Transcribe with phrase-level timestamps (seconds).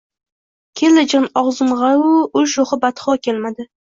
[0.79, 3.67] Keldi jon ogʼzimgʼavu ul shoʼxi badxoʼ kelmadi…